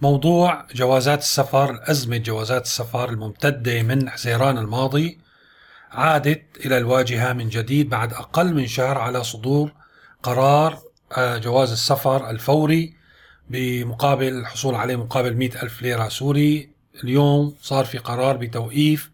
موضوع 0.00 0.66
جوازات 0.74 1.18
السفر 1.18 1.90
أزمة 1.90 2.16
جوازات 2.16 2.62
السفر 2.64 3.08
الممتدة 3.08 3.82
من 3.82 4.10
حزيران 4.10 4.58
الماضي 4.58 5.18
عادت 5.90 6.42
إلى 6.66 6.78
الواجهة 6.78 7.32
من 7.32 7.48
جديد 7.48 7.88
بعد 7.88 8.12
أقل 8.12 8.54
من 8.54 8.66
شهر 8.66 8.98
على 8.98 9.24
صدور 9.24 9.72
قرار 10.22 10.78
آه، 11.16 11.38
جواز 11.38 11.72
السفر 11.72 12.30
الفوري 12.30 12.94
بمقابل 13.50 14.28
الحصول 14.28 14.74
عليه 14.74 14.96
مقابل 14.96 15.34
مئة 15.34 15.62
ألف 15.62 15.82
ليرة 15.82 16.08
سوري. 16.08 16.70
اليوم 17.04 17.54
صار 17.62 17.84
في 17.84 17.98
قرار 17.98 18.36
بتوقيف 18.36 19.10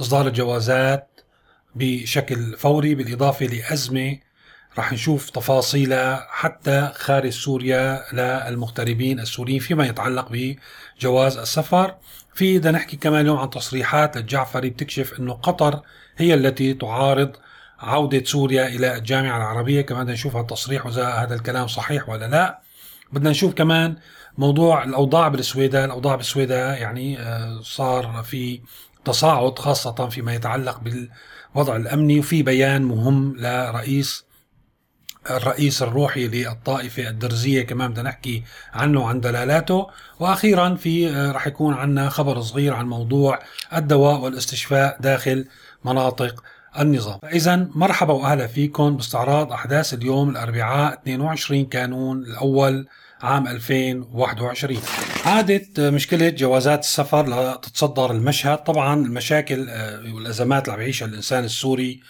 إصدار 0.00 0.26
الجوازات 0.26 1.20
بشكل 1.74 2.56
فوري 2.56 2.94
بالإضافة 2.94 3.46
لأزمة 3.46 4.18
راح 4.78 4.92
نشوف 4.92 5.30
تفاصيلها 5.30 6.26
حتى 6.30 6.90
خارج 6.94 7.28
سوريا 7.28 8.04
للمغتربين 8.12 9.20
السوريين 9.20 9.60
فيما 9.60 9.86
يتعلق 9.86 10.28
بجواز 10.30 11.38
السفر. 11.38 11.94
في 12.34 12.58
بدنا 12.58 12.70
نحكي 12.70 12.96
كمان 12.96 13.20
اليوم 13.20 13.38
عن 13.38 13.50
تصريحات 13.50 14.16
للجعفري 14.16 14.70
بتكشف 14.70 15.20
إنه 15.20 15.32
قطر 15.32 15.80
هي 16.16 16.34
التي 16.34 16.74
تعارض 16.74 17.32
عودة 17.80 18.24
سوريا 18.24 18.66
إلى 18.66 18.96
الجامعة 18.96 19.36
العربية. 19.36 19.80
كمان 19.80 20.02
بدنا 20.02 20.14
نشوف 20.14 20.36
هالتصريح 20.36 20.86
وإذا 20.86 21.08
هذا 21.08 21.34
الكلام 21.34 21.66
صحيح 21.66 22.08
ولا 22.08 22.28
لا. 22.28 22.60
بدنا 23.12 23.30
نشوف 23.30 23.54
كمان 23.54 23.96
موضوع 24.38 24.84
الأوضاع 24.84 25.28
بالسويداء 25.28 25.84
الأوضاع 25.84 26.16
بالسويداء 26.16 26.80
يعني 26.80 27.20
آه، 27.20 27.60
صار 27.62 28.22
في 28.22 28.60
تصاعد 29.04 29.58
خاصة 29.58 30.08
فيما 30.08 30.34
يتعلق 30.34 30.80
بالوضع 30.80 31.76
الأمني 31.76 32.18
وفي 32.18 32.42
بيان 32.42 32.82
مهم 32.82 33.36
لرئيس 33.36 34.24
الرئيس 35.30 35.82
الروحي 35.82 36.28
للطائفة 36.28 37.08
الدرزية 37.08 37.62
كمان 37.62 37.90
بدنا 37.90 38.02
نحكي 38.08 38.42
عنه 38.72 39.08
عن 39.08 39.20
دلالاته. 39.20 39.86
وأخيرا 40.20 40.74
في 40.74 41.08
آه، 41.10 41.32
رح 41.32 41.46
يكون 41.46 41.74
عنا 41.74 42.08
خبر 42.08 42.40
صغير 42.40 42.74
عن 42.74 42.86
موضوع 42.86 43.38
الدواء 43.76 44.20
والاستشفاء 44.20 44.96
داخل 45.00 45.44
مناطق 45.84 46.42
النظام. 46.78 47.18
فإذا 47.22 47.68
مرحبا 47.74 48.12
وأهلا 48.12 48.46
فيكم 48.46 48.96
باستعراض 48.96 49.52
أحداث 49.52 49.94
اليوم 49.94 50.30
الأربعاء 50.30 50.92
22 50.92 51.64
كانون 51.64 52.22
الأول 52.22 52.86
عام 53.22 53.48
2021 53.48 54.80
عادت 55.24 55.80
مشكلة 55.80 56.28
جوازات 56.28 56.80
السفر 56.80 57.26
لتتصدر 57.26 58.10
المشهد. 58.10 58.58
طبعا 58.58 59.06
المشاكل 59.06 59.66
آه، 59.70 60.14
والأزمات 60.14 60.64
اللي 60.64 60.74
عم 60.74 60.80
يعيشها 60.80 61.06
الإنسان 61.06 61.44
السوري 61.44 62.00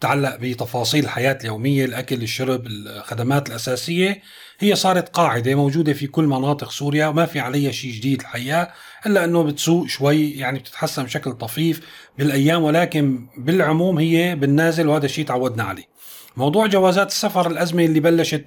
تتعلق 0.00 0.36
بتفاصيل 0.36 1.04
الحياة 1.04 1.38
اليومية 1.40 1.84
الأكل 1.84 2.22
الشرب 2.22 2.66
الخدمات 2.66 3.48
الأساسية. 3.48 4.22
هي 4.58 4.74
صارت 4.74 5.08
قاعدة 5.08 5.54
موجودة 5.54 5.92
في 5.92 6.06
كل 6.06 6.24
مناطق 6.24 6.70
سوريا 6.70 7.06
وما 7.06 7.26
في 7.26 7.40
عليها 7.40 7.70
شيء 7.72 7.92
جديد 7.92 8.20
الحقيقة 8.20 8.70
إلا 9.06 9.24
أنه 9.24 9.42
بتسوء 9.42 9.86
شوي 9.86 10.30
يعني 10.30 10.58
بتتحسن 10.58 11.04
بشكل 11.04 11.32
طفيف 11.32 11.80
بالأيام 12.18 12.62
ولكن 12.62 13.28
بالعموم 13.38 13.98
هي 13.98 14.36
بالنازل 14.36 14.88
وهذا 14.88 15.04
الشيء 15.06 15.24
تعودنا 15.24 15.62
عليه. 15.62 15.93
موضوع 16.36 16.66
جوازات 16.66 17.08
السفر 17.08 17.50
الأزمة 17.50 17.84
اللي 17.84 18.00
بلشت 18.00 18.44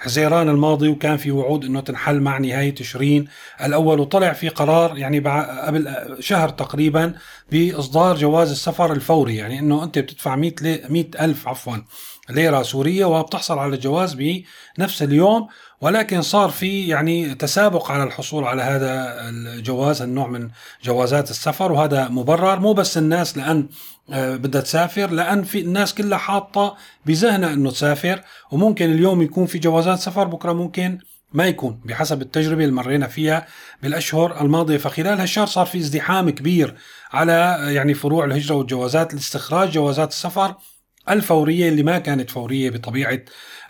بحزيران 0.00 0.48
الماضي 0.48 0.88
وكان 0.88 1.16
في 1.16 1.30
وعود 1.30 1.64
أنه 1.64 1.80
تنحل 1.80 2.20
مع 2.20 2.38
نهاية 2.38 2.74
تشرين. 2.74 3.28
الأول 3.64 4.00
وطلع 4.00 4.32
في 4.32 4.48
قرار 4.48 4.98
يعني 4.98 5.18
قبل 5.66 6.16
شهر 6.20 6.48
تقريبا 6.48 7.14
بإصدار 7.52 8.16
جواز 8.16 8.50
السفر 8.50 8.92
الفوري. 8.92 9.36
يعني 9.36 9.58
أنه 9.58 9.84
أنت 9.84 9.98
بتدفع 9.98 10.36
100 10.36 10.54
ألف 11.20 11.48
عفوا 11.48 11.76
ليرة 12.30 12.62
سورية 12.62 13.04
وبتحصل 13.04 13.58
على 13.58 13.74
الجواز 13.74 14.14
بنفس 14.78 15.02
اليوم. 15.02 15.48
ولكن 15.80 16.22
صار 16.22 16.48
في 16.48 16.88
يعني 16.88 17.34
تسابق 17.34 17.90
على 17.90 18.02
الحصول 18.02 18.44
على 18.44 18.62
هذا 18.62 19.16
الجواز 19.28 20.02
النوع 20.02 20.26
من 20.26 20.50
جوازات 20.84 21.30
السفر. 21.30 21.72
وهذا 21.72 22.08
مبرر 22.08 22.60
مو 22.60 22.72
بس 22.72 22.98
الناس 22.98 23.36
لأن 23.36 23.68
بدها 24.08 24.60
تسافر 24.60 25.10
لأن 25.10 25.42
في 25.42 25.60
الناس 25.60 25.94
كلها 25.94 26.18
حاطة 26.18 26.76
بذهنها 27.06 27.52
أنه 27.52 27.70
تسافر 27.70 28.22
وممكن 28.50 28.92
اليوم 28.92 29.22
يكون 29.22 29.46
في 29.46 29.58
جوازات 29.58 29.98
سفر 29.98 30.24
بكرة 30.24 30.52
ممكن 30.52 30.98
ما 31.32 31.46
يكون 31.46 31.80
بحسب 31.84 32.22
التجربة 32.22 32.64
اللي 32.64 32.74
مرينا 32.74 33.06
فيها 33.06 33.46
بالأشهر 33.82 34.40
الماضية. 34.40 34.76
فخلال 34.76 35.20
هالشهر 35.20 35.46
صار 35.46 35.66
في 35.66 35.78
ازدحام 35.78 36.30
كبير 36.30 36.74
على 37.12 37.32
آه، 37.32 37.70
يعني 37.70 37.94
فروع 37.94 38.24
الهجرة 38.24 38.54
والجوازات 38.54 39.14
لاستخراج 39.14 39.70
جوازات 39.70 40.10
السفر 40.10 40.54
الفورية 41.10 41.68
اللي 41.68 41.82
ما 41.82 41.98
كانت 41.98 42.30
فورية 42.30 42.70
بطبيعة 42.70 43.20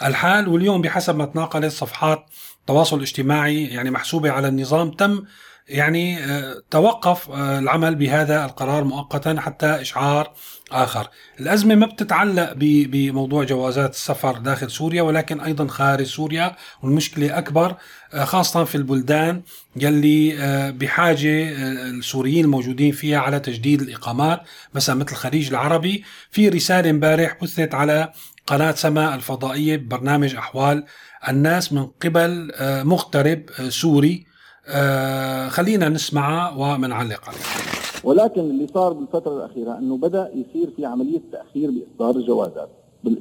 الحال. 0.03 0.49
واليوم 0.49 0.83
بحسب 0.83 1.17
ما 1.17 1.25
تناقلت 1.25 1.73
صفحات 1.73 2.27
التواصل 2.61 2.97
الاجتماعي 2.97 3.65
يعني 3.65 3.91
محسوبة 3.91 4.31
على 4.31 4.49
النظام 4.49 4.91
تم 4.91 5.25
يعني 5.69 6.25
آه، 6.25 6.63
توقف 6.71 7.31
آه، 7.31 7.59
العمل 7.59 7.95
بهذا 7.95 8.45
القرار 8.45 8.85
مؤقتا 8.85 9.41
حتى 9.41 9.67
إشعار 9.67 10.33
آخر. 10.73 11.09
الأزمة 11.41 11.75
ما 11.75 11.87
بتتعلق 11.87 12.53
بموضوع 12.57 13.45
جوازات 13.45 13.91
السفر 13.91 14.39
داخل 14.39 14.71
سوريا 14.71 15.03
ولكن 15.03 15.41
أيضا 15.41 15.67
خارج 15.67 16.07
سوريا 16.07 16.57
والمشكلة 16.83 17.39
أكبر 17.39 17.77
آه، 18.15 18.25
خاصة 18.25 18.65
في 18.65 18.75
البلدان 18.75 19.43
يلي 19.77 20.37
بحاجة 20.73 21.49
السوريين 21.91 22.45
الموجودين 22.45 22.93
فيها 22.93 23.19
على 23.19 23.41
تجديد 23.41 23.83
الإقامات 23.83 24.41
مثلا 24.75 24.97
مثل 24.97 25.13
الخليج 25.13 25.49
العربي. 25.49 26.05
في 26.31 26.49
رسالة 26.49 26.91
امبارح 26.91 27.39
بثت 27.43 27.75
على 27.75 28.13
قناة 28.47 28.73
سماء 28.73 29.15
الفضائية 29.15 29.77
ببرنامج 29.77 30.35
أحوال 30.35 30.85
الناس 31.29 31.73
من 31.73 31.87
قبل 31.87 32.53
مغترب 32.61 33.51
سوري. 33.69 34.36
آه 34.69 35.49
خلينا 35.49 35.89
نسمعها 35.89 36.55
ومنعلق 36.57 37.21
عليها 37.29 37.67
ولكن 38.05 38.41
اللي 38.41 38.67
صار 38.75 38.93
بالفترة 38.93 39.37
الأخيرة 39.37 39.79
أنه 39.79 39.97
بدأ 39.97 40.31
يصير 40.35 40.71
في 40.77 40.87
عملية 40.87 41.21
تأخير 41.33 41.71
بإصدار 41.71 42.17
الجوازات. 42.17 42.69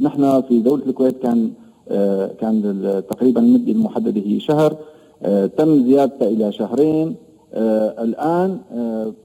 نحن 0.02 0.42
في 0.42 0.60
دولة 0.60 0.86
الكويت 0.86 1.24
كان 1.24 1.52
آه 1.90 2.28
كان 2.42 3.04
تقريبا 3.10 3.42
المدة 3.42 3.72
المحددة 3.72 4.22
هي 4.22 4.40
شهر. 4.40 4.78
آه 5.24 5.46
تم 5.46 5.84
زيادتها 5.86 6.28
إلى 6.28 6.52
شهرين. 6.52 7.16
الآن 8.00 8.60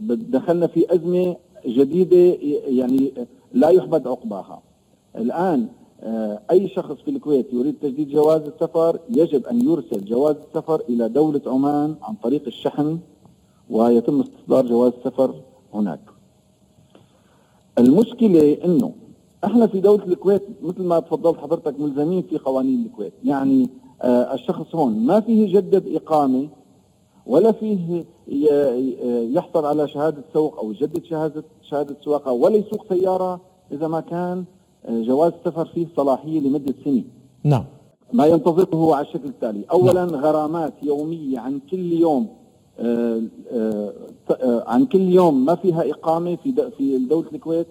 دخلنا 0.00 0.66
في 0.66 0.94
أزمة 0.94 1.36
جديدة 1.66 2.38
يعني 2.66 3.12
لا 3.52 3.68
يحمد 3.68 4.06
عقباها. 4.06 4.62
الآن 5.16 5.66
أي 6.50 6.68
شخص 6.68 6.94
في 7.04 7.10
الكويت 7.10 7.52
يريد 7.52 7.74
تجديد 7.82 8.08
جواز 8.08 8.40
السفر 8.42 8.98
يجب 9.10 9.46
أن 9.46 9.68
يرسل 9.68 10.04
جواز 10.04 10.36
السفر 10.48 10.82
إلى 10.88 11.08
دولة 11.08 11.40
عمان 11.46 11.94
عن 12.02 12.14
طريق 12.14 12.42
الشحن 12.46 12.98
ويتم 13.70 14.20
استصدار 14.20 14.66
جواز 14.66 14.92
السفر 14.98 15.34
هناك. 15.74 16.00
المشكلة 17.78 18.58
أنه 18.64 18.92
إحنا 19.44 19.66
في 19.66 19.80
دولة 19.80 20.04
الكويت 20.04 20.42
مثل 20.62 20.82
ما 20.82 21.00
تفضلت 21.00 21.38
حضرتك 21.38 21.80
ملزمين 21.80 22.22
في 22.22 22.38
قوانين 22.38 22.86
الكويت. 22.86 23.12
يعني 23.24 23.68
آه 24.02 24.34
الشخص 24.34 24.74
هون 24.74 25.06
ما 25.06 25.20
فيه 25.20 25.42
يجدد 25.48 25.94
إقامة 25.94 26.48
ولا 27.26 27.52
فيه 27.52 28.04
يحصل 29.36 29.64
على 29.66 29.88
شهادة 29.88 30.22
سوق 30.34 30.58
أو 30.58 30.70
يجدد 30.70 31.04
شهادة 31.04 31.44
شهادة 31.62 31.96
سواقة 32.04 32.32
ولا 32.32 32.56
يسوق 32.56 32.86
سيارة 32.88 33.40
إذا 33.72 33.88
ما 33.88 34.00
كان 34.00 34.44
جواز 34.88 35.32
السفر 35.32 35.64
فيه 35.64 35.86
صلاحية 35.96 36.40
لمدة 36.40 36.74
سنة 36.84 37.02
نعم. 37.44 37.64
ما 38.12 38.26
ينتظره 38.26 38.74
هو 38.74 38.92
على 38.92 39.06
الشكل 39.06 39.28
التالي 39.28 39.64
أولا 39.72 40.04
نعم. 40.04 40.14
غرامات 40.14 40.72
يومية 40.82 41.38
عن 41.38 41.60
كل 41.70 41.92
يوم 41.92 42.28
آه، 42.78 43.22
آه، 43.52 43.92
آه، 44.30 44.64
عن 44.66 44.86
كل 44.86 45.00
يوم 45.00 45.44
ما 45.44 45.54
فيها 45.54 45.90
إقامة 45.90 46.36
في 46.36 46.70
في 46.78 46.98
دولة 46.98 47.26
الكويت 47.32 47.66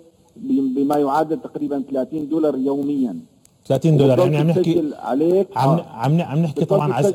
بما 0.76 0.98
يعادل 0.98 1.42
تقريبا 1.42 1.84
30 1.92 2.30
دولار 2.30 2.58
يوميا. 2.58 3.20
30 3.66 3.98
دولار. 3.98 4.20
يعني 4.20 4.38
عم 4.38 4.48
نحكي 4.48 4.92
عليك 4.96 5.58
عم 5.58 5.80
عم 5.80 6.22
عم 6.22 6.40
نحكي 6.40 6.66
طبعا 6.66 6.94
على 6.94 7.10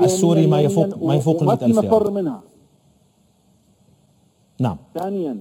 السوري 0.00 0.46
ما 0.46 0.60
يفوق 0.60 1.02
ما 1.02 1.14
يفوق 1.14 1.42
ال 1.42 1.48
100000 1.48 1.78
مفر 1.78 2.10
منها. 2.10 2.42
نعم. 4.60 4.76
ثانيا 4.94 5.38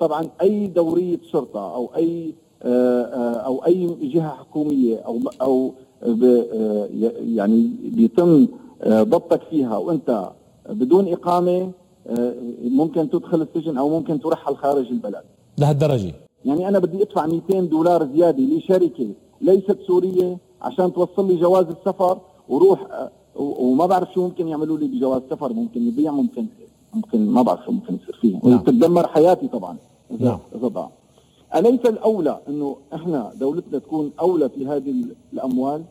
طبعا 0.00 0.28
أي 0.40 0.66
دورية 0.66 1.18
شرطة 1.32 1.74
أو 1.74 1.90
أي 1.96 2.28
آه، 2.28 2.30
آه، 2.30 2.41
أو 2.64 3.64
أي 3.66 3.96
جهة 4.02 4.28
حكومية 4.28 4.96
أو 4.98 5.20
أو 5.42 5.72
آه، 6.02 6.88
يعني 7.26 7.70
بيتم 7.84 8.46
ضبطك 8.88 9.42
فيها 9.50 9.76
وأنت 9.76 10.30
بدون 10.68 11.12
إقامة 11.12 11.70
ممكن 12.64 13.10
تدخل 13.10 13.42
السجن 13.42 13.78
أو 13.78 13.88
ممكن 13.88 14.20
ترحل 14.20 14.56
خارج 14.56 14.86
البلد. 14.86 15.22
لهالدرجة؟ 15.58 16.14
يعني 16.44 16.68
أنا 16.68 16.78
بدي 16.78 17.02
أدفع 17.02 17.26
200 17.26 17.60
دولار 17.60 18.08
زيادة 18.14 18.42
لشركة 18.42 19.08
ليست 19.40 19.78
سورية 19.86 20.38
عشان 20.62 20.92
توصل 20.92 21.28
لي 21.28 21.36
جواز 21.36 21.66
السفر 21.66 22.18
وروح 22.48 23.10
وما 23.36 23.86
بعرف 23.86 24.12
شو 24.14 24.22
ممكن 24.22 24.48
يعملوا 24.48 24.78
لي 24.78 24.86
بجواز 24.86 25.22
سفر 25.30 25.52
ممكن 25.52 25.88
يبيع 25.88 26.12
ممكن 26.12 26.46
ممكن 26.94 27.26
ما 27.26 27.42
بعرف 27.42 27.64
شو 27.64 27.72
ممكن 27.72 27.94
يصير 27.94 28.18
فيه 28.20 28.38
نعم. 28.44 28.58
تدمر 28.58 29.06
حياتي 29.06 29.48
طبعا. 29.48 29.76
اذا 30.10 30.24
نعم. 30.24 30.38
إذا 30.54 30.68
ضاع. 30.68 30.90
أليس 31.56 31.80
الأولى 31.86 32.40
أنه 32.48 32.76
إحنا 32.94 33.32
دولتنا 33.40 33.78
تكون 33.78 34.12
أولى 34.20 34.48
في 34.48 34.66
هذه 34.66 34.94
الأموال؟ 35.32 35.84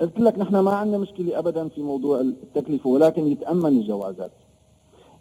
قلت 0.00 0.20
لك 0.20 0.38
نحن 0.38 0.58
ما 0.58 0.70
عندنا 0.70 0.98
مشكلة 0.98 1.38
ابدا 1.38 1.68
في 1.68 1.82
موضوع 1.82 2.20
التكلفة 2.20 2.90
ولكن 2.90 3.26
يتامن 3.26 3.66
الجوازات. 3.66 4.30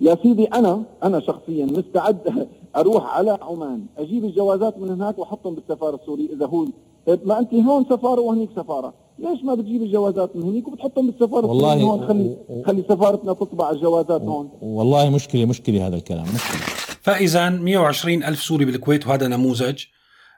يا 0.01 0.17
سيدي 0.23 0.45
أنا 0.45 0.83
أنا 1.03 1.19
شخصيا 1.19 1.65
مستعد 1.65 2.47
أروح 2.75 3.17
على 3.17 3.37
عمان 3.41 3.85
أجيب 3.97 4.25
الجوازات 4.25 4.77
من 4.77 4.89
هناك 4.89 5.19
وأحطهم 5.19 5.55
بالسفارة 5.55 5.95
السورية. 5.95 6.33
إذا 6.33 6.45
هو 6.45 6.65
طيب 7.07 7.19
ما 7.27 7.39
أنت 7.39 7.53
هون 7.53 7.85
سفارة 7.89 8.21
وهنيك 8.21 8.49
سفارة. 8.55 8.93
ليش 9.19 9.43
ما 9.43 9.55
بتجيب 9.55 9.81
الجوازات 9.81 10.35
من 10.35 10.43
هنيك 10.43 10.67
وبتحطهم 10.67 11.07
بالسفارة 11.07 11.47
والله 11.47 11.81
هون 11.81 12.07
خلي 12.07 12.37
خلي 12.65 12.81
سفارتنا 12.89 13.33
تطبع 13.33 13.71
الجوازات 13.71 14.21
هون. 14.21 14.49
والله 14.61 15.09
مشكلة 15.09 15.45
مشكلة 15.45 15.87
هذا 15.87 15.95
الكلام 15.95 16.23
مشكلة. 16.23 16.86
فاذا 17.07 17.49
120 17.49 18.23
ألف 18.23 18.43
سوري 18.43 18.65
بالكويت 18.65 19.07
وهذا 19.07 19.27
نموذج. 19.27 19.83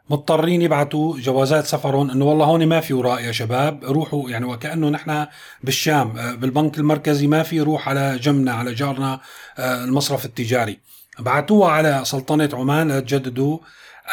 مضطرين 0.09 0.61
يبعثوا 0.61 1.19
جوازات 1.19 1.65
سفرهم 1.65 2.11
إنه 2.11 2.25
والله 2.25 2.45
هون 2.45 2.65
ما 2.65 2.79
في 2.79 2.93
وراء 2.93 3.21
يا 3.21 3.31
شباب. 3.31 3.83
روحوا 3.83 4.29
يعني 4.29 4.45
وكأنه 4.45 4.89
نحن 4.89 5.25
بالشام 5.63 6.17
آه، 6.17 6.35
بالبنك 6.35 6.77
المركزي 6.77 7.27
ما 7.27 7.43
في 7.43 7.61
روح 7.61 7.89
على 7.89 8.17
جمنا 8.17 8.53
على 8.53 8.73
جارنا 8.73 9.19
آه، 9.57 9.83
المصرف 9.83 10.25
التجاري. 10.25 10.79
بعثوها 11.19 11.71
على 11.71 12.01
سلطنة 12.03 12.49
عمان 12.53 12.91
لتجددوا 12.91 13.57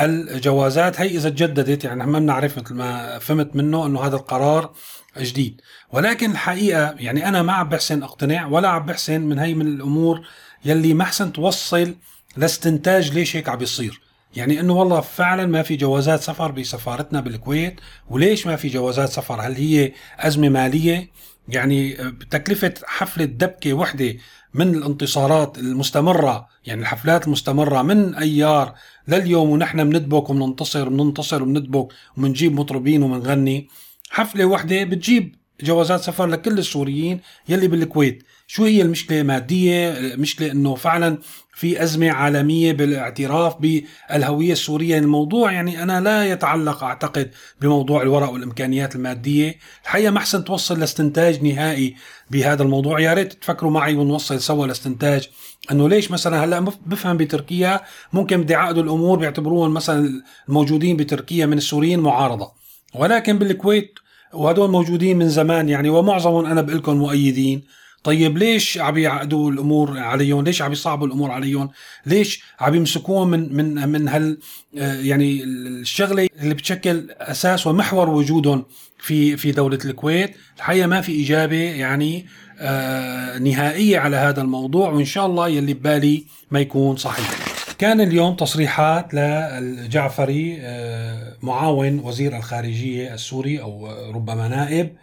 الجوازات. 0.00 1.00
هي 1.00 1.06
إذا 1.06 1.28
تجددت 1.28 1.84
يعني 1.84 2.06
ما 2.06 2.18
بنعرف 2.18 2.58
مثل 2.58 2.74
ما 2.74 3.18
فهمت 3.18 3.56
منه 3.56 3.86
إنه 3.86 4.00
هذا 4.00 4.16
القرار 4.16 4.72
جديد. 5.18 5.60
ولكن 5.92 6.30
الحقيقة 6.30 6.94
يعني 6.98 7.28
أنا 7.28 7.42
ما 7.42 7.52
عم 7.52 7.68
بحسن 7.68 8.02
أقتنع 8.02 8.46
ولا 8.46 8.68
عم 8.68 8.86
بحسن 8.86 9.20
من 9.20 9.38
هي 9.38 9.54
من 9.54 9.66
الأمور 9.66 10.26
يلي 10.64 10.94
ما 10.94 11.04
حسن 11.04 11.32
توصل 11.32 11.94
لاستنتاج 12.36 13.12
ليش 13.12 13.36
هيك 13.36 13.48
عم 13.48 13.58
بيصير؟ 13.58 14.00
يعني 14.36 14.60
إنه 14.60 14.72
والله 14.72 15.00
فعلا 15.00 15.46
ما 15.46 15.62
في 15.62 15.76
جوازات 15.76 16.20
سفر 16.20 16.50
بسفارتنا 16.50 17.20
بالكويت 17.20 17.80
وليش 18.10 18.46
ما 18.46 18.56
في 18.56 18.68
جوازات 18.68 19.08
سفر؟ 19.08 19.40
هل 19.40 19.54
هي 19.54 19.92
أزمة 20.18 20.48
مالية؟ 20.48 21.10
يعني 21.48 21.94
تكلفه 22.30 22.74
حفلة 22.84 23.24
دبكة 23.24 23.72
وحدة 23.72 24.14
من 24.54 24.74
الانتصارات 24.74 25.58
المستمرة 25.58 26.48
يعني 26.64 26.80
الحفلات 26.80 27.26
المستمرة 27.26 27.82
من 27.82 28.14
أيار 28.14 28.74
لليوم 29.08 29.50
ونحن 29.50 29.90
بندبك 29.90 30.30
وبننتصر 30.30 30.86
وبننتصر 30.86 31.42
وبندبك 31.42 31.88
وبنجيب 32.16 32.60
مطربين 32.60 33.02
وبنغني 33.02 33.68
حفلة 34.10 34.44
وحدة 34.44 34.84
بتجيب 34.84 35.36
جوازات 35.60 36.00
سفر 36.00 36.26
لكل 36.26 36.58
السوريين 36.58 37.20
يلي 37.48 37.68
بالكويت. 37.68 38.22
شو 38.46 38.64
هي 38.64 38.82
المشكلة 38.82 39.22
ماديه 39.22 39.94
مشكله 40.16 40.52
إنه 40.52 40.74
فعلا 40.74 41.18
في 41.54 41.82
أزمة 41.82 42.10
عالمية 42.10 42.72
بالاعتراف 42.72 43.56
بالهوية 43.56 44.52
السورية. 44.52 44.98
الموضوع 44.98 45.52
يعني 45.52 45.82
أنا 45.82 46.00
لا 46.00 46.30
يتعلق 46.30 46.84
أعتقد 46.84 47.30
بموضوع 47.60 48.02
الورق 48.02 48.30
والإمكانيات 48.30 48.96
المادية. 48.96 49.58
الحقيقة 49.84 50.10
ما 50.10 50.18
احسن 50.18 50.44
توصل 50.44 50.80
لاستنتاج 50.80 51.42
نهائي 51.42 51.94
بهذا 52.30 52.62
الموضوع. 52.62 53.00
يا 53.00 53.14
ريت 53.14 53.32
تفكروا 53.32 53.70
معي 53.70 53.94
ونوصل 53.94 54.40
سوا 54.40 54.66
لاستنتاج. 54.66 55.28
إنه 55.72 55.88
ليش 55.88 56.10
مثلا 56.10 56.44
هلأ 56.44 56.60
بفهم 56.60 57.16
بتركيا 57.16 57.80
ممكن 58.12 58.42
بدي 58.42 58.54
عقدوا 58.54 58.82
الأمور 58.82 59.18
بيعتبروهم 59.18 59.74
مثلا 59.74 60.22
الموجودين 60.48 60.96
بتركيا 60.96 61.46
من 61.46 61.58
السوريين 61.58 62.00
معارضة. 62.00 62.52
ولكن 62.94 63.38
بالكويت 63.38 63.98
وهدول 64.34 64.70
موجودين 64.70 65.18
من 65.18 65.28
زمان 65.28 65.68
يعني 65.68 65.88
ومعظمهم 65.88 66.46
أنا 66.46 66.60
بقول 66.60 66.78
لكم 66.78 66.96
مؤيدين 66.96 67.62
طيب 68.04 68.38
ليش 68.38 68.78
عم 68.78 68.98
يعقدوا 68.98 69.50
الأمور 69.50 69.98
عليهم؟ 69.98 70.44
ليش 70.44 70.62
عم 70.62 70.72
يصعبوا 70.72 71.06
الأمور 71.06 71.30
عليهم؟ 71.30 71.70
ليش 72.06 72.42
عم 72.60 72.74
يمسكوهم 72.74 73.30
من 73.30 73.56
من 73.56 73.88
من 73.88 74.08
هال 74.08 74.38
آه، 74.78 74.94
يعني 74.94 75.44
الشغلة 75.44 76.28
اللي 76.40 76.54
بتشكل 76.54 77.10
أساس 77.10 77.66
ومحور 77.66 78.10
وجودهم 78.10 78.64
في 78.98 79.36
في 79.36 79.52
دولة 79.52 79.78
الكويت؟ 79.84 80.36
الحقيقة 80.56 80.86
ما 80.86 81.00
في 81.00 81.24
إجابة 81.24 81.56
يعني 81.56 82.26
آه 82.58 83.38
نهائية 83.38 83.98
على 83.98 84.16
هذا 84.16 84.42
الموضوع 84.42 84.90
وإن 84.90 85.04
شاء 85.04 85.26
الله 85.26 85.48
يلي 85.48 85.74
ببالي 85.74 86.24
ما 86.50 86.60
يكون 86.60 86.96
صحيح. 86.96 87.45
كان 87.78 88.00
اليوم 88.00 88.36
تصريحات 88.36 89.14
للجعفري 89.14 90.58
آه 90.60 91.36
معاون 91.42 91.98
وزير 91.98 92.36
الخارجية 92.36 93.14
السوري 93.14 93.60
أو 93.60 93.88
ربما 94.10 94.48
نائب 94.48 94.96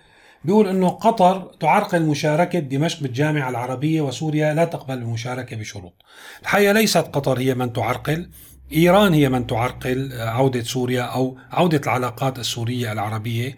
بيقول 0.46 0.68
إنه 0.68 0.90
قطر 0.90 1.52
تعرقل 1.60 2.02
مشاركة 2.02 2.60
دمشق 2.60 3.00
بالجامعة 3.02 3.50
العربية 3.50 4.02
وسوريا 4.02 4.54
لا 4.54 4.66
تقبل 4.66 4.94
المشاركة 4.94 5.56
بشروط. 5.56 5.94
الحقيقة 6.42 6.72
ليست 6.72 6.98
قطر 6.98 7.40
هي 7.40 7.56
من 7.56 7.74
تعرقل، 7.74 8.30
إيران 8.74 9.14
هي 9.14 9.30
من 9.30 9.48
تعرقل 9.48 10.14
عودة 10.14 10.64
سوريا 10.64 11.02
أو 11.02 11.38
عودة 11.52 11.82
العلاقات 11.84 12.40
السورية 12.40 12.92
العربية. 12.92 13.58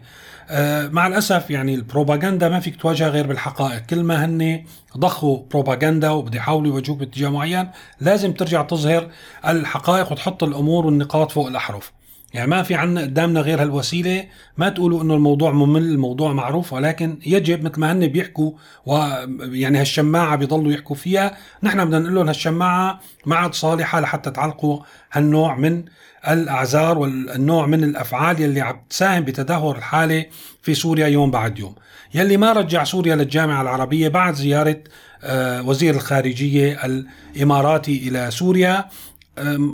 آه، 0.49 0.87
مع 0.87 1.07
الأسف 1.07 1.49
يعني 1.49 1.75
البروباغندا 1.75 2.49
ما 2.49 2.59
فيك 2.59 2.75
تواجهها 2.75 3.09
غير 3.09 3.27
بالحقائق، 3.27 3.79
كل 3.79 4.03
ما 4.03 4.25
هن 4.25 4.63
ضخوا 4.97 5.39
بروباغندا 5.51 6.09
وبده 6.09 6.37
يحاولوا 6.37 6.73
يوجهوك 6.73 6.99
باتجاه 6.99 7.29
معين، 7.29 7.69
لازم 8.01 8.33
ترجع 8.33 8.61
تظهر 8.61 9.09
الحقائق 9.47 10.11
وتحط 10.11 10.43
الأمور 10.43 10.85
والنقاط 10.85 11.31
فوق 11.31 11.47
الأحرف. 11.47 11.91
يعني 12.33 12.49
ما 12.49 12.63
في 12.63 12.75
عنا 12.75 13.01
قدامنا 13.01 13.39
غير 13.41 13.61
هالوسيلة. 13.61 14.25
ما 14.57 14.69
تقولوا 14.69 15.01
إنه 15.01 15.13
الموضوع 15.15 15.51
ممل 15.51 15.83
الموضوع 15.83 16.33
معروف 16.33 16.73
ولكن 16.73 17.19
يجب 17.25 17.63
مثل 17.63 17.79
ما 17.79 17.91
هن 17.91 18.07
بيحكوا 18.07 18.51
ويعني 18.85 19.79
هالشماعة 19.79 20.35
بيضلوا 20.35 20.71
يحكوا 20.71 20.95
فيها. 20.95 21.37
نحن 21.63 21.85
بدنا 21.85 21.99
نقول 21.99 22.15
لهم 22.15 22.27
هالشماعة 22.27 22.99
ما 23.25 23.35
عاد 23.35 23.53
صالحة 23.53 23.99
لحتى 23.99 24.31
تعلقوا 24.31 24.79
هالنوع 25.11 25.55
من 25.55 25.83
الأعذار 26.27 26.97
والنوع 26.97 27.65
من 27.65 27.83
الأفعال 27.83 28.41
يلي 28.41 28.61
عم 28.61 28.79
تساهم 28.89 29.23
بتدهور 29.23 29.77
الحالة 29.77 30.25
في 30.61 30.73
سوريا 30.73 31.07
يوم 31.07 31.31
بعد 31.31 31.59
يوم. 31.59 31.75
يلي 32.13 32.37
ما 32.37 32.53
رجع 32.53 32.83
سوريا 32.83 33.15
للجامعة 33.15 33.61
العربية 33.61 34.07
بعد 34.07 34.33
زيارة 34.33 34.77
آه، 35.23 35.61
وزير 35.61 35.95
الخارجية 35.95 36.85
الإماراتي 36.85 38.07
إلى 38.07 38.31
سوريا. 38.31 38.85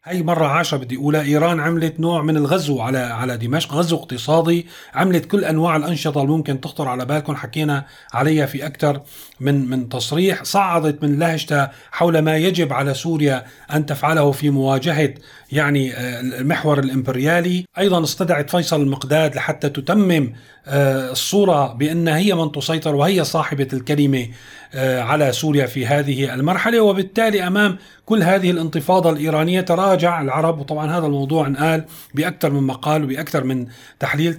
هي 0.06 0.24
مرة 0.24 0.48
عاشرة 0.48 0.78
بدي 0.78 0.96
أقولها 0.96 1.22
إيران 1.22 1.60
عملت 1.60 2.00
نوع 2.00 2.22
من 2.22 2.38
الغزو 2.38 2.82
على 2.82 2.98
على 2.98 3.38
دمشق 3.38 3.74
غزو 3.74 3.96
اقتصادي 3.96 4.68
عملت 4.94 5.26
كل 5.26 5.46
أنواع 5.46 5.76
الأنشطة 5.76 6.22
اللي 6.22 6.32
ممكن 6.32 6.62
تخطر 6.62 6.88
على 6.88 7.06
بالكم 7.06 7.36
حكينا 7.36 7.86
عليها 8.14 8.46
في 8.46 8.66
أكثر 8.66 9.02
من 9.40 9.70
من 9.70 9.90
تصريح. 9.90 10.44
صعدت 10.44 11.04
من 11.04 11.20
لهجتها 11.20 11.72
حول 11.92 12.20
ما 12.20 12.38
يجب 12.38 12.74
على 12.74 12.94
سوريا 12.94 13.46
أن 13.74 13.86
تفعله 13.86 14.32
في 14.32 14.50
مواجهة 14.50 15.14
يعني 15.52 15.94
آه، 15.94 16.22
المحور 16.22 16.80
الإمبريالي. 16.80 17.66
أيضا 17.78 18.04
استدعت 18.04 18.50
فيصل 18.50 18.82
المقداد 18.82 19.36
لحتى 19.36 19.70
تتمم 19.70 20.34
آه، 20.68 21.12
الصورة 21.12 21.74
بأنها 21.74 22.18
هي 22.18 22.36
من 22.36 22.52
تسيطر 22.52 22.96
وهي 22.96 23.24
صاحبة 23.24 23.68
الكلمة 23.74 24.28
آه، 24.74 25.02
على 25.02 25.32
سوريا 25.32 25.66
في 25.66 25.86
هذه 25.88 26.34
المرحلة. 26.34 26.82
وبالتالي 26.82 27.48
أمام 27.48 27.78
كل 28.06 28.24
هذه 28.24 28.52
الانتفاضة 28.52 29.10
الإيرانية 29.10 29.62
تراجع 29.62 30.22
العرب. 30.22 30.60
وطبعا 30.60 30.98
هذا 30.98 31.06
الموضوع 31.06 31.48
انقال 31.48 31.86
بأكثر 32.14 32.50
من 32.50 32.64
مقال 32.64 33.04
وبأكثر 33.04 33.44
من 33.44 33.68
تحليل. 34.00 34.34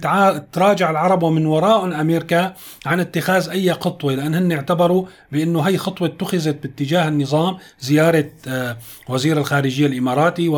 تراجع 0.51 0.89
العرب 0.91 1.23
ومن 1.23 1.45
وراء 1.45 2.01
أمريكا 2.01 2.53
عن 2.85 2.99
اتخاذ 2.99 3.49
أي 3.49 3.73
خطوة 3.73 4.15
لأن 4.15 4.35
هن 4.35 4.51
اعتبروا 4.51 5.05
بأنه 5.31 5.61
هي 5.61 5.77
خطوة 5.77 6.07
اتخذت 6.07 6.63
باتجاه 6.63 7.07
النظام 7.07 7.57
زيارة 7.79 8.29
وزير 9.09 9.37
الخارجية 9.37 9.85
الإماراتي 9.87 10.49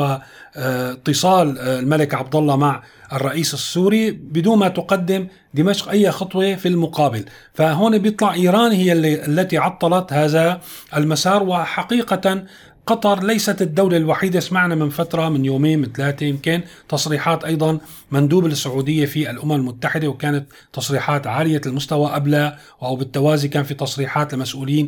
واتصال 0.58 1.60
الملك 1.60 2.14
عبد 2.14 2.36
الله 2.36 2.56
مع 2.56 2.84
الرئيس 3.14 3.54
السوري 3.54 4.12
بدون 4.12 4.60
ما 4.60 4.68
تقدم 4.68 5.28
دمشق 5.54 5.90
أي 5.90 6.12
خطوة 6.12 6.56
في 6.56 6.68
المقابل. 6.68 7.26
فهون 7.54 7.98
بيطلع 7.98 8.34
إيران 8.34 8.72
هي 8.72 8.92
اللي 8.92 9.26
التي 9.26 9.58
عطلت 9.58 10.14
هذا 10.14 10.62
المسار 10.96 11.44
وحقيقة 11.44 12.46
قطر 12.88 13.24
ليست 13.24 13.62
الدولة 13.62 13.98
الوحيدة 13.98 14.40
سمعنا 14.40 14.76
من 14.76 14.90
فترة 14.90 15.30
من 15.30 15.46
يومين 15.46 15.80
من 15.80 15.92
ثلاثة 15.92 16.26
يمكن 16.26 16.62
تصريحات 16.90 17.44
أيضا 17.44 17.80
مندوب 18.12 18.46
السعودية 18.46 19.06
في 19.06 19.30
الأمم 19.30 19.52
المتحدة 19.52 20.08
وكانت 20.08 20.46
تصريحات 20.74 21.28
عالية 21.28 21.62
المستوى 21.66 22.12
قبلها 22.12 22.60
أو 22.82 22.96
بالتوازي 22.96 23.48
كان 23.48 23.64
في 23.64 23.74
تصريحات 23.74 24.34
لمسؤولين 24.34 24.88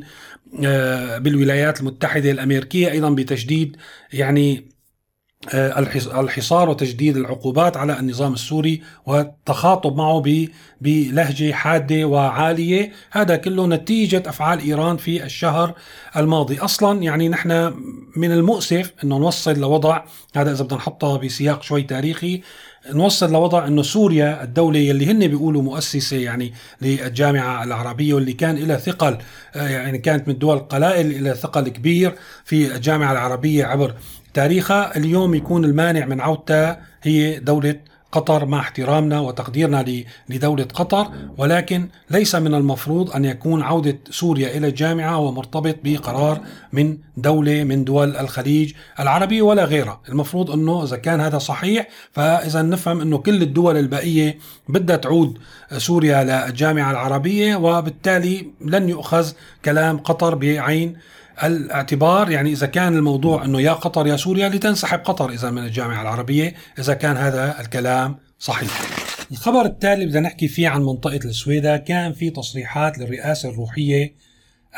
آه، 0.65 1.17
بالولايات 1.17 1.79
المتحدة 1.79 2.31
الأمريكية 2.31 2.91
أيضا 2.91 3.09
بتجديد 3.09 3.77
يعني 4.13 4.57
آه، 4.57 4.76
الحصار 5.53 6.69
وتجديد 6.69 7.17
العقوبات 7.17 7.77
على 7.77 7.99
النظام 7.99 8.33
السوري 8.33 8.81
والتخاطب 9.05 9.95
معه 9.97 10.23
بلهجة 10.81 11.51
حادة 11.51 12.05
وعالية، 12.05 12.91
هذا 13.11 13.35
كله 13.35 13.67
نتيجة 13.67 14.23
أفعال 14.25 14.59
إيران 14.59 14.97
في 14.97 15.23
الشهر 15.23 15.73
الماضي، 16.15 16.59
أصلا 16.59 17.01
يعني 17.03 17.29
نحن 17.29 17.73
من 18.15 18.31
المؤسف 18.31 18.93
إنه 19.03 19.17
نوصل 19.17 19.59
لوضع 19.59 20.03
هذا 20.35 20.51
إذا 20.51 20.63
بدنا 20.63 20.77
نحطها 20.77 21.17
بسياق 21.17 21.63
شوي 21.63 21.83
تاريخي 21.83 22.41
نوصل 22.89 23.31
لوضع 23.31 23.67
إنه 23.67 23.81
سوريا 23.81 24.43
الدولة 24.43 24.79
يلي 24.79 25.05
هن 25.05 25.27
بيقولوا 25.27 25.61
مؤسسة 25.61 26.17
يعني 26.17 26.53
للجامعة 26.81 27.63
العربية 27.63 28.13
واللي 28.13 28.33
كان 28.33 28.55
لها 28.55 28.77
ثقل 28.77 29.17
آه، 29.55 29.67
يعني 29.67 29.97
كانت 29.97 30.27
من 30.27 30.33
الدول 30.33 30.57
القلائل 30.57 31.23
لها 31.23 31.33
ثقل 31.33 31.69
كبير 31.69 32.15
في 32.45 32.75
الجامعة 32.75 33.11
العربية 33.11 33.65
عبر 33.65 33.93
تاريخها 34.37 34.97
اليوم 34.97 35.35
يكون 35.35 35.65
المانع 35.65 36.05
من 36.05 36.21
عودتها 36.21 36.79
هي 37.03 37.39
دولة 37.39 37.75
قطر 38.11 38.45
مع 38.45 38.59
احترامنا 38.59 39.19
وتقديرنا 39.19 40.03
لدولة 40.29 40.67
قطر 40.73 41.07
ولكن 41.37 41.87
ليس 42.09 42.35
من 42.35 42.53
المفروض 42.53 43.11
أن 43.11 43.25
يكون 43.25 43.61
عودة 43.61 43.97
سوريا 44.09 44.57
إلى 44.57 44.67
الجامعة 44.67 45.17
ومرتبط 45.19 45.75
بقرار 45.83 46.41
من 46.73 46.97
دولة 47.17 47.63
من 47.63 47.83
دول 47.83 48.15
الخليج 48.15 48.73
العربي 48.99 49.41
ولا 49.41 49.65
غيرها. 49.65 50.01
المفروض 50.09 50.51
أنه 50.51 50.83
إذا 50.83 50.97
كان 50.97 51.21
هذا 51.21 51.37
صحيح 51.37 51.87
فإذا 52.11 52.61
نفهم 52.61 53.01
أنه 53.01 53.17
كل 53.17 53.41
الدول 53.41 53.77
البقية 53.77 54.37
بدها 54.69 54.95
تعود 54.95 55.37
سوريا 55.77 56.23
للجامعة 56.23 56.91
العربية 56.91 57.55
وبالتالي 57.55 58.47
لن 58.61 58.89
يؤخذ 58.89 59.31
كلام 59.65 59.97
قطر 59.97 60.35
بعين 60.35 60.97
الاعتبار 61.43 62.31
يعني 62.31 62.51
إذا 62.51 62.67
كان 62.67 62.95
الموضوع 62.95 63.45
أنه 63.45 63.61
يا 63.61 63.73
قطر 63.73 64.07
يا 64.07 64.17
سوريا 64.17 64.49
لتنسحب 64.49 64.99
قطر 64.99 65.29
إذا 65.29 65.51
من 65.51 65.63
الجامعة 65.63 66.01
العربية 66.01 66.53
إذا 66.79 66.93
كان 66.93 67.17
هذا 67.17 67.61
الكلام 67.61 68.15
صحيح. 68.39 68.69
الخبر 69.31 69.65
التالي 69.65 70.05
بدنا 70.05 70.19
نحكي 70.19 70.47
فيه 70.47 70.67
عن 70.67 70.81
منطقة 70.81 71.19
السويدة 71.25 71.77
كان 71.77 72.13
في 72.13 72.29
تصريحات 72.29 72.97
للرئاسة 72.97 73.49
الروحية 73.49 74.15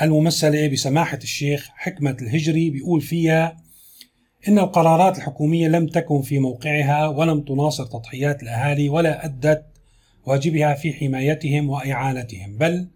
الممثلة 0.02 0.68
بسماحة 0.68 1.20
الشيخ 1.24 1.70
حكمة 1.76 2.18
الهجري 2.22 2.70
بيقول 2.70 3.02
فيها 3.02 3.58
إن 4.48 4.60
القرارات 4.60 5.18
الحكومية 5.18 5.68
لم 5.68 5.88
تكن 5.88 6.22
في 6.22 6.40
موقعها 6.40 7.08
ولم 7.08 7.42
تناصر 7.42 7.86
تضحيات 7.86 8.44
الأهالي 8.44 8.90
ولا 8.90 9.26
أدت 9.26 9.66
واجبها 10.26 10.74
في 10.74 10.94
حمايتهم 10.94 11.70
وإعانتهم 11.70 12.58
بل 12.58 12.88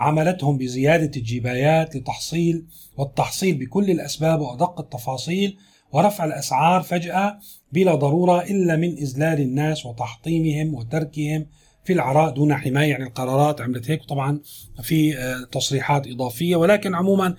عملتهم 0.00 0.58
بزيادة 0.58 1.10
الجبايات 1.16 1.96
لتحصيل 1.96 2.64
والتحصيل 2.96 3.54
بكل 3.58 3.90
الأسباب 3.90 4.40
وأدق 4.40 4.80
التفاصيل 4.80 5.56
ورفع 5.92 6.24
الأسعار 6.24 6.82
فجأة 6.82 7.38
بلا 7.72 7.94
ضرورة 7.94 8.42
إلا 8.42 8.76
من 8.76 8.92
إذلال 8.92 9.40
الناس 9.40 9.86
وتحطيمهم 9.86 10.74
وتركهم 10.74 11.46
في 11.84 11.92
العراء 11.92 12.34
دون 12.34 12.54
حماية. 12.54 12.90
يعني 12.90 13.04
القرارات 13.04 13.60
عملت 13.60 13.90
هيك 13.90 14.04
طبعا 14.04 14.40
في 14.82 15.18
آه، 15.18 15.44
تصريحات 15.52 16.06
إضافية. 16.06 16.56
ولكن 16.56 16.94
عموما 16.94 17.34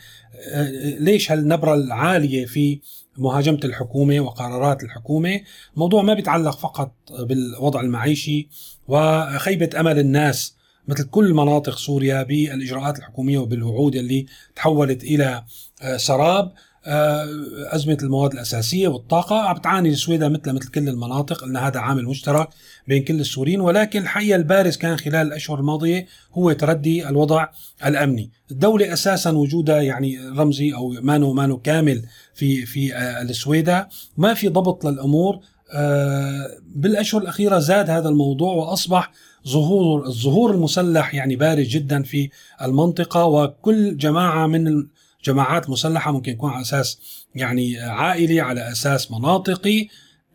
آه، 0.53 0.69
ليش 0.99 1.31
هالنبرة 1.31 1.73
العالية 1.73 2.45
في 2.45 2.79
مهاجمة 3.17 3.59
الحكومة 3.63 4.19
وقرارات 4.19 4.83
الحكومة؟ 4.83 5.41
الموضوع 5.73 6.01
ما 6.01 6.13
بيتعلق 6.13 6.57
فقط 6.57 6.91
بالوضع 7.19 7.81
المعيشي 7.81 8.47
وخيبة 8.87 9.69
أمل 9.79 9.99
الناس 9.99 10.55
مثل 10.88 11.03
كل 11.03 11.33
مناطق 11.33 11.77
سوريا 11.77 12.23
بالإجراءات 12.23 12.97
الحكومية 12.97 13.38
وبالوعود 13.38 13.95
اللي 13.95 14.25
تحولت 14.55 15.03
إلى 15.03 15.43
آه، 15.81 15.97
سراب 15.97 16.51
آه، 16.85 17.25
أزمة 17.75 17.97
المواد 18.03 18.33
الأساسية 18.33 18.88
والطاقة. 18.88 19.39
عم 19.41 19.55
بتعاني 19.55 19.89
السويدة 19.89 20.29
مثل 20.29 20.53
مثل 20.53 20.67
كل 20.71 20.89
المناطق 20.89 21.41
قلنا 21.41 21.67
هذا 21.67 21.79
عامل 21.79 22.05
مشترك 22.05 22.50
بين 22.88 23.03
كل 23.03 23.19
السوريين. 23.19 23.61
ولكن 23.61 24.01
الحقيقة 24.01 24.35
البارز 24.35 24.77
كان 24.77 24.97
خلال 24.97 25.27
الأشهر 25.27 25.59
الماضية 25.59 26.07
هو 26.33 26.51
تردي 26.51 27.09
الوضع 27.09 27.47
الأمني. 27.85 28.31
الدولة 28.51 28.93
أساسا 28.93 29.31
وجودها 29.31 29.81
يعني 29.81 30.29
رمزي 30.29 30.73
أو 30.73 30.89
مانو 30.89 31.33
مانو 31.33 31.57
كامل 31.57 32.05
في 32.33 32.65
في 32.65 32.95
آه، 32.95 33.21
السويدة. 33.21 33.89
ما 34.17 34.33
في 34.33 34.47
ضبط 34.47 34.85
للأمور 34.85 35.39
بالأشهر 36.75 37.21
الأخيرة 37.21 37.59
زاد 37.59 37.89
هذا 37.89 38.09
الموضوع 38.09 38.53
وأصبح 38.53 39.11
ظهور 39.48 40.05
الظهور 40.05 40.51
المسلح 40.51 41.15
يعني 41.15 41.36
بارز 41.36 41.67
جدا 41.67 42.03
في 42.03 42.29
المنطقة 42.62 43.25
وكل 43.25 43.98
جماعة 43.98 44.48
من 44.48 44.88
الجماعات 45.19 45.65
المسلحة 45.65 46.12
ممكن 46.12 46.31
يكون 46.31 46.51
على 46.51 46.62
أساس 46.62 47.00
يعني 47.36 47.79
عائلي 47.79 48.41
على 48.41 48.71
أساس 48.71 49.12
مناطقي. 49.12 49.88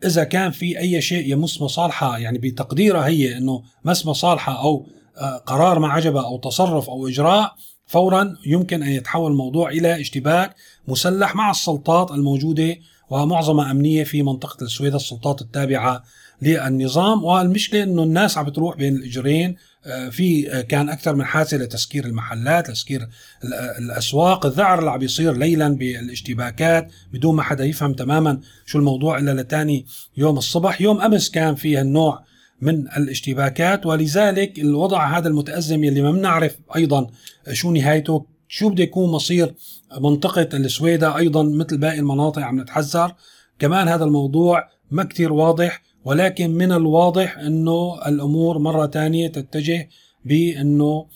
إذا 0.05 0.23
كان 0.23 0.51
في 0.51 0.79
أي 0.79 1.01
شيء 1.01 1.31
يمس 1.31 1.61
مصالحها 1.61 2.17
يعني 2.17 2.37
بتقديرها 2.37 3.07
هي 3.07 3.37
أنه 3.37 3.63
مس 3.85 4.05
مصالحها 4.05 4.55
أو 4.55 4.87
آه، 5.17 5.37
قرار 5.37 5.79
ما 5.79 5.87
عجبها 5.87 6.25
أو 6.25 6.37
تصرف 6.37 6.89
أو 6.89 7.07
إجراء 7.07 7.55
فورا 7.87 8.35
يمكن 8.45 8.83
أن 8.83 8.89
يتحول 8.89 9.31
الموضوع 9.31 9.69
إلى 9.69 10.01
اشتباك 10.01 10.55
مسلح 10.87 11.35
مع 11.35 11.51
السلطات 11.51 12.11
الموجودة 12.11 12.75
ومعظمها 13.09 13.71
أمنية 13.71 14.03
في 14.03 14.23
منطقة 14.23 14.63
السويد 14.63 14.95
السلطات 14.95 15.41
التابعة 15.41 16.03
للنظام. 16.41 17.23
والمشكلة 17.23 17.83
إنه 17.83 18.03
الناس 18.03 18.37
عم 18.37 18.45
بتروح 18.45 18.75
بين 18.75 18.95
الإجرين. 18.95 19.55
آه، 19.85 20.09
في 20.09 20.51
آه، 20.51 20.61
كان 20.61 20.89
أكثر 20.89 21.15
من 21.15 21.25
حادثة 21.25 21.57
لتسكير 21.57 22.05
المحلات 22.05 22.67
تسكير 22.67 23.01
آه، 23.01 23.77
الأسواق. 23.79 24.45
الذعر 24.45 24.79
اللي 24.79 24.91
عم 24.91 24.99
بيصير 24.99 25.33
ليلا 25.37 25.69
بالاشتباكات 25.69 26.91
بدون 27.13 27.35
ما 27.35 27.43
حدا 27.43 27.65
يفهم 27.65 27.93
تماما 27.93 28.39
شو 28.65 28.79
الموضوع 28.79 29.17
إلا 29.17 29.41
لتاني 29.41 29.85
يوم 30.17 30.37
الصبح. 30.37 30.81
يوم 30.81 31.01
أمس 31.01 31.29
كان 31.29 31.55
في 31.55 31.77
هالنوع 31.77 32.23
من 32.61 32.87
الاشتباكات 32.87 33.85
ولذلك 33.85 34.59
الوضع 34.59 35.17
هذا 35.17 35.27
المتأزم 35.27 35.83
يلي 35.83 36.01
ما 36.01 36.11
بنعرف 36.11 36.57
أيضا 36.75 37.07
شو 37.51 37.71
نهايته 37.71 38.25
شو 38.47 38.69
بده 38.69 38.83
يكون 38.83 39.11
مصير 39.11 39.53
منطقة 39.99 40.49
السويدة. 40.53 41.17
أيضا 41.17 41.43
مثل 41.43 41.77
باقي 41.77 41.99
المناطق 41.99 42.41
عم 42.41 42.61
نتحذر. 42.61 43.15
كمان 43.59 43.87
هذا 43.87 44.03
الموضوع 44.03 44.69
ما 44.91 45.03
كتير 45.03 45.33
واضح. 45.33 45.81
ولكن 46.07 46.51
من 46.51 46.71
الواضح 46.71 47.37
أنه 47.37 47.99
الأمور 48.07 48.57
مرة 48.57 48.87
ثانية 48.87 49.27
تتجه 49.27 49.89
بأنه 50.25 51.07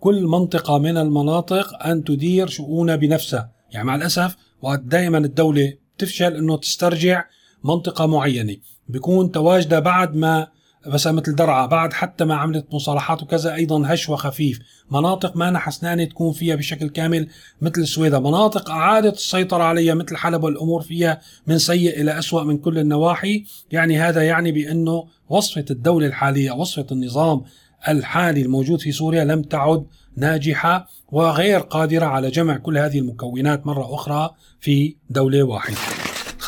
كل 0.00 0.26
منطقة 0.26 0.78
من 0.78 0.96
المناطق 0.96 1.86
أن 1.86 2.04
تدير 2.04 2.46
شؤونها 2.46 2.96
بنفسها. 2.96 3.52
يعني 3.70 3.86
مع 3.86 3.94
الأسف 3.94 4.36
دائما 4.82 5.18
الدولة 5.18 5.74
تفشل 5.98 6.36
أنه 6.36 6.56
تسترجع 6.56 7.24
منطقة 7.64 8.06
معينة. 8.06 8.56
بيكون 8.88 9.32
تواجدها 9.32 9.78
بعد 9.78 10.14
ما 10.14 10.48
بس 10.88 11.06
مثل 11.06 11.34
درعا. 11.34 11.66
بعد 11.66 11.92
حتى 11.92 12.24
ما 12.24 12.34
عملت 12.34 12.66
مصالحات 12.72 13.22
وكذا 13.22 13.54
أيضا 13.54 13.82
هش 13.86 14.08
وخفيف 14.08 14.58
مناطق 14.90 15.36
ما 15.36 15.58
حسنانه 15.58 16.04
تكون 16.04 16.32
فيها 16.32 16.56
بشكل 16.56 16.88
كامل 16.88 17.28
مثل 17.60 17.80
السويدة. 17.80 18.20
مناطق 18.20 18.70
أعادت 18.70 19.16
السيطرة 19.16 19.62
عليها 19.62 19.94
مثل 19.94 20.16
حلب 20.16 20.44
والأمور 20.44 20.82
فيها 20.82 21.20
من 21.46 21.58
سيء 21.58 22.00
إلى 22.00 22.18
أسوأ 22.18 22.42
من 22.42 22.58
كل 22.58 22.78
النواحي. 22.78 23.44
يعني 23.70 23.98
هذا 23.98 24.22
يعني 24.22 24.52
بأنه 24.52 25.04
وصفة 25.28 25.64
الدولة 25.70 26.06
الحالية 26.06 26.52
وصفة 26.52 26.86
النظام 26.92 27.42
الحالي 27.88 28.42
الموجود 28.42 28.80
في 28.80 28.92
سوريا 28.92 29.24
لم 29.24 29.42
تعد 29.42 29.86
ناجحة 30.16 30.88
وغير 31.12 31.60
قادرة 31.60 32.06
على 32.06 32.30
جمع 32.30 32.56
كل 32.56 32.78
هذه 32.78 32.98
المكونات 32.98 33.66
مرة 33.66 33.94
أخرى 33.94 34.30
في 34.60 34.96
دولة 35.10 35.42
واحدة. 35.42 35.97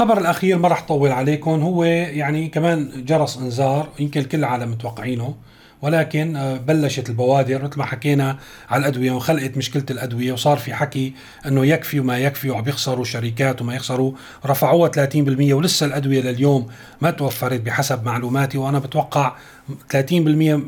الخبر 0.01 0.21
الأخير 0.21 0.59
ما 0.59 0.69
راح 0.69 0.87
طول 0.87 1.13
عليكم 1.13 1.51
هو 1.63 1.85
يعني 1.85 2.49
كمان 2.49 3.05
جرس 3.07 3.37
إنذار 3.37 3.89
يمكن 3.99 4.23
كل 4.23 4.39
العالم 4.39 4.71
متوقعينه 4.71 5.35
ولكن 5.83 6.37
آه، 6.37 6.57
بلشت 6.57 7.09
البوادر 7.09 7.63
مثل 7.63 7.79
ما 7.79 7.85
حكينا 7.85 8.39
على 8.71 8.81
الأدوية 8.81 9.13
وخلقت 9.13 9.57
مشكلة 9.57 9.85
الأدوية 9.91 10.33
وصار 10.33 10.57
في 10.57 10.75
حكي 10.75 11.15
إنه 11.47 11.67
يكفي 11.67 12.01
وما 12.01 12.19
يكفي 12.19 12.51
وعم 12.51 12.69
يخسروا 12.69 13.05
شركات 13.05 13.63
وما 13.63 13.75
يخسروا 13.75 14.13
رفعوها 14.47 14.91
30% 14.91 15.17
ولسه 15.53 15.87
الأدوية 15.87 16.21
لليوم 16.21 16.67
ما 17.01 17.11
توفرت 17.11 17.61
بحسب 17.61 18.05
معلوماتي 18.05 18.59
وأنا 18.59 18.79
بتوقع 18.79 19.33
30% 19.93 20.03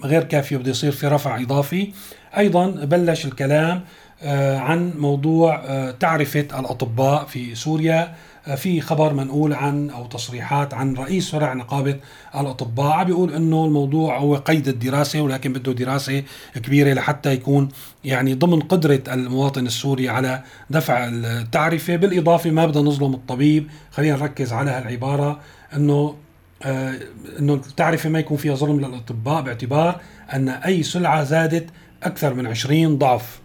غير 0.04 0.24
كافية 0.24 0.56
بده 0.56 0.70
يصير 0.70 0.92
في 0.92 1.06
رفع 1.06 1.40
إضافي. 1.40 1.92
أيضا 2.36 2.66
بلش 2.70 3.26
الكلام 3.26 3.84
آه، 4.22 4.58
عن 4.58 4.92
موضوع 4.98 5.62
آه، 5.66 5.90
تعرفة 5.90 6.40
الأطباء 6.40 7.24
في 7.24 7.54
سوريا. 7.54 8.14
في 8.56 8.80
خبر 8.80 9.12
منقول 9.12 9.52
عن 9.52 9.90
أو 9.90 10.06
تصريحات 10.06 10.74
عن 10.74 10.94
رئيس 10.94 11.30
فرع 11.30 11.52
نقابة 11.52 11.96
الأطباء. 12.34 12.92
عم 12.92 13.04
بيقول 13.04 13.34
إنه 13.34 13.64
الموضوع 13.64 14.18
هو 14.18 14.36
قيد 14.36 14.68
الدراسة 14.68 15.20
ولكن 15.20 15.52
بده 15.52 15.72
دراسة 15.72 16.22
كبيرة 16.54 16.92
لحتى 16.92 17.32
يكون 17.32 17.68
يعني 18.04 18.34
ضمن 18.34 18.60
قدرة 18.60 19.02
المواطن 19.08 19.66
السوري 19.66 20.08
على 20.08 20.42
دفع 20.70 21.08
التعرفة. 21.08 21.96
بالإضافة 21.96 22.50
ما 22.50 22.66
بدنا 22.66 22.82
نظلم 22.82 23.14
الطبيب. 23.14 23.70
خلينا 23.90 24.16
نركز 24.16 24.52
على 24.52 24.70
هالعبارة 24.70 25.40
إنه 25.76 26.16
آه 26.62 26.98
إنه 27.38 27.54
التعرفة 27.54 28.08
ما 28.08 28.18
يكون 28.18 28.36
فيها 28.36 28.54
ظلم 28.54 28.80
للأطباء 28.80 29.42
باعتبار 29.42 30.00
أن 30.32 30.48
أي 30.48 30.82
سلعة 30.82 31.24
زادت 31.24 31.70
أكثر 32.02 32.34
من 32.34 32.46
20 32.46 32.98
ضعف. 32.98 33.40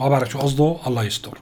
ما 0.00 0.08
بعرف 0.08 0.30
شو 0.30 0.38
قصده. 0.38 0.76
الله 0.86 1.04
يستر. 1.04 1.38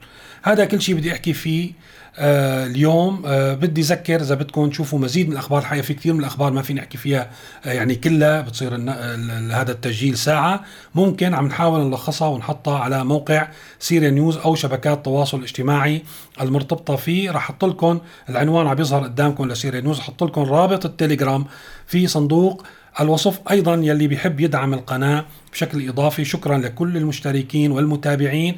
هذا 0.47 0.65
كل 0.65 0.83
شيء 0.83 0.95
بدي 0.95 1.13
أحكي 1.13 1.33
فيه 1.33 1.73
آه 2.19 2.67
اليوم 2.67 3.23
آه 3.27 3.55
بدي 3.55 3.81
أذكر 3.81 4.21
إذا 4.21 4.35
بدكم 4.35 4.71
تشوفوا 4.71 4.99
مزيد 4.99 5.27
من 5.27 5.33
الأخبار 5.33 5.59
الحقيقة 5.59 5.83
في 5.83 5.95
كثير 5.95 6.13
من 6.13 6.21
الأخبار 6.21 6.53
ما 6.53 6.63
في 6.63 6.75
نحكي 6.75 6.99
فيها 6.99 7.31
آه 7.65 7.73
يعني 7.73 7.95
كلها 7.95 8.41
بتصير 8.41 8.75
هذا 9.53 9.73
التسجيل 9.73 10.19
ساعة. 10.19 10.65
ممكن 10.95 11.35
عم 11.35 11.47
نحاول 11.47 11.81
نلخصها 11.81 12.29
ونحطها 12.29 12.79
على 12.79 13.05
موقع 13.05 13.49
سيريا 13.79 14.11
نيوز 14.11 14.37
أو 14.37 14.55
شبكات 14.55 14.97
التواصل 14.97 15.39
الاجتماعي 15.39 16.03
المرتبطة 16.41 16.97
فيه. 16.97 17.31
راح 17.31 17.51
أحط 17.51 17.65
لكم 17.65 18.01
العنوان 18.29 18.67
عم 18.67 18.81
يظهر 18.81 19.03
قدامكم 19.05 19.49
لسيريا 19.49 19.81
نيوز. 19.81 19.99
أحط 19.99 20.25
لكم 20.25 20.43
رابط 20.43 20.87
التليجرام 20.87 21.45
في 21.87 22.07
صندوق 22.07 22.67
الوصف 23.01 23.41
أيضا 23.51 23.75
يلي 23.75 24.07
بيحب 24.07 24.41
يدعم 24.41 24.75
القناة 24.75 25.25
بشكل 25.53 25.89
إضافي. 25.89 26.25
شكرا 26.25 26.59
لكل 26.59 26.97
المشتركين 26.97 27.71
والمتابعين. 27.73 28.57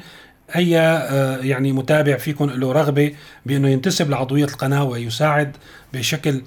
اي 0.55 0.79
آه، 0.79 1.37
يعني 1.37 1.71
متابع 1.71 2.17
فيكم 2.17 2.49
له 2.49 2.71
رغبة 2.71 3.15
بأنه 3.45 3.69
ينتسب 3.69 4.09
لعضوية 4.09 4.45
القناة 4.45 4.83
ويساعد 4.83 5.57
بشكل 5.93 6.41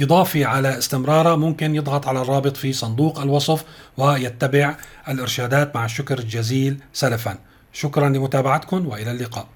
إضافي 0.00 0.44
على 0.44 0.78
استمراره. 0.78 1.36
ممكن 1.36 1.74
يضغط 1.74 2.08
على 2.08 2.22
الرابط 2.22 2.56
في 2.56 2.72
صندوق 2.72 3.20
الوصف 3.20 3.64
ويتبع 3.96 4.76
الإرشادات. 5.08 5.76
مع 5.76 5.84
الشكر 5.84 6.18
الجزيل 6.18 6.80
سلفا. 6.92 7.38
شكرا 7.72 8.08
لمتابعتكم 8.08 8.86
وإلى 8.86 9.10
اللقاء. 9.10 9.46